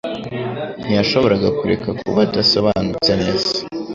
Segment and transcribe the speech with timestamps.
[0.83, 3.51] Ntiyashoboraga kureka kuba adasobanutse neza.